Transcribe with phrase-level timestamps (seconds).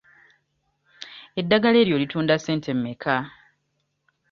[1.39, 3.15] Eddagala eryo olitunda ssente mmeka?